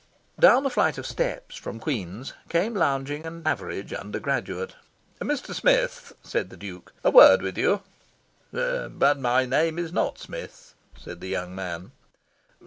[0.39, 4.75] Down the flight of steps from Queen's came lounging an average undergraduate.
[5.19, 5.53] "Mr.
[5.53, 7.83] Smith," said the Duke, "a word with you."
[8.51, 11.91] "But my name is not Smith," said the young man.